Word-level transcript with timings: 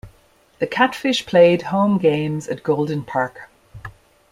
The 0.57 0.65
Catfish 0.65 1.27
played 1.27 1.61
home 1.61 1.99
games 1.99 2.47
at 2.47 2.63
Golden 2.63 3.03
Park. 3.03 3.51